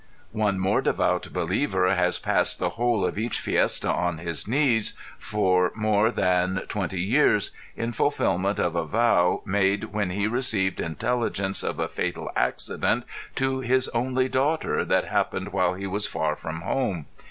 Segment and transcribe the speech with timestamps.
[0.31, 5.69] One devout more believer has passed the whole of each fiesta on his knees for
[6.09, 11.87] than 20 years, in fulfillment of a vow made when he received intelligence of a
[11.87, 13.03] fatal accident
[13.35, 17.05] to his only daughter that happened while he was far from home.